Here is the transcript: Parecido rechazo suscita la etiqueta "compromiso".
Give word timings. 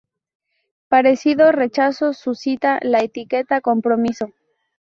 Parecido 0.87 1.51
rechazo 1.51 2.13
suscita 2.13 2.79
la 2.81 3.03
etiqueta 3.03 3.61
"compromiso". 3.61 4.31